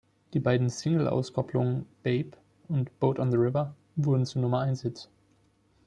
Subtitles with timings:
[0.33, 2.31] Die beiden Single-Auskopplungen "Babe"
[2.69, 5.11] und "Boat on the River" wurden zu Nummer-eins-Hits.